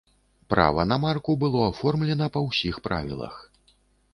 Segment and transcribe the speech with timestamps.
[0.53, 3.35] Права на марку было аформлена па ўсіх правілах.